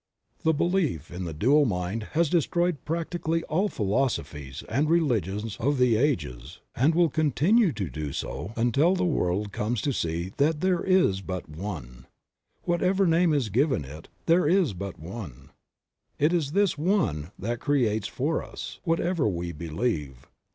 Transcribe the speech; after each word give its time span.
The 0.41 0.51
belief 0.55 1.11
in 1.11 1.25
the 1.25 1.31
dual 1.35 1.65
mind 1.65 2.01
has 2.17 2.27
destroyed 2.27 2.85
practically 2.85 3.43
all 3.43 3.69
philosophies 3.69 4.63
and 4.67 4.89
religions 4.89 5.57
of 5.57 5.77
the 5.77 5.95
ages, 5.95 6.59
and 6.75 6.95
will 6.95 7.11
continue 7.11 7.71
to 7.73 7.87
do 7.87 8.11
so 8.11 8.51
until 8.57 8.95
the 8.95 9.05
world 9.05 9.51
comes 9.51 9.79
to 9.81 9.93
see 9.93 10.33
that 10.37 10.61
there 10.61 10.83
is 10.83 11.21
but 11.21 11.47
One. 11.47 12.07
Whatever 12.63 13.05
name 13.05 13.31
is 13.31 13.49
given 13.49 13.85
it 13.85 14.07
there 14.25 14.49
is 14.49 14.73
but 14.73 14.97
One. 14.99 15.51
It 16.17 16.33
is 16.33 16.53
this 16.53 16.79
One 16.79 17.31
that 17.37 17.59
creates 17.59 18.07
for 18.07 18.41
us, 18.43 18.79
what 18.83 18.99
ever 18.99 19.27
we 19.29 19.51
believe. 19.51 20.25